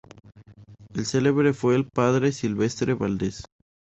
El 0.95 1.05
celebrante 1.05 1.53
fue 1.53 1.75
el 1.75 1.87
Padre 1.87 2.31
Silvestre 2.31 2.95
Valdez. 2.95 3.43